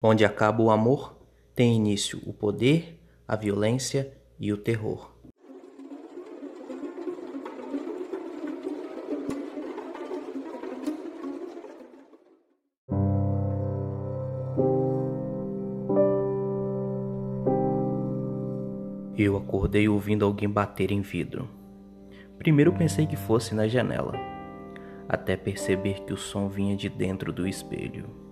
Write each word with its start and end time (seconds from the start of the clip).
Onde 0.00 0.24
acaba 0.24 0.62
o 0.62 0.70
amor, 0.70 1.18
tem 1.56 1.74
início 1.74 2.22
o 2.24 2.32
poder, 2.32 3.00
a 3.26 3.34
violência 3.34 4.16
e 4.38 4.52
o 4.52 4.56
terror. 4.56 5.10
Eu 19.16 19.36
acordei 19.36 19.88
ouvindo 19.88 20.24
alguém 20.24 20.48
bater 20.48 20.92
em 20.92 21.00
vidro. 21.00 21.48
Primeiro 22.38 22.72
pensei 22.72 23.04
que 23.04 23.16
fosse 23.16 23.52
na 23.52 23.66
janela, 23.66 24.12
até 25.08 25.36
perceber 25.36 26.04
que 26.04 26.12
o 26.12 26.16
som 26.16 26.48
vinha 26.48 26.76
de 26.76 26.88
dentro 26.88 27.32
do 27.32 27.48
espelho. 27.48 28.27